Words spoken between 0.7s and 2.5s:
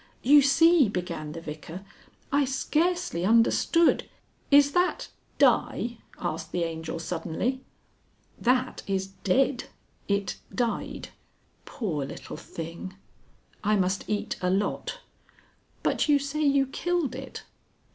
began the Vicar, "I